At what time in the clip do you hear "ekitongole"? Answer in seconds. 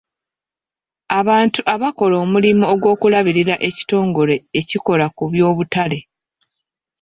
3.69-4.35